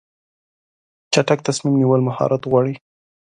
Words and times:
چټک 1.13 1.39
تصمیم 1.47 1.75
نیول 1.81 2.01
مهارت 2.07 2.41
غواړي. 2.51 2.73